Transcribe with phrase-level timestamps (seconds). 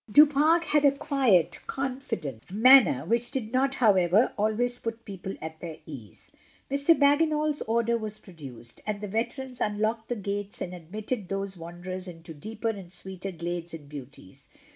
[0.11, 5.35] Du Pare had a quiet, confident man ner, which did not, however, always put people
[5.39, 6.31] at their ease.
[6.71, 6.97] Mr.
[6.97, 12.07] Bagginal's order was produced, and the veterans unlocked the gates and admitted these wan derers
[12.07, 14.45] into deeper and sweeter glades and beauties.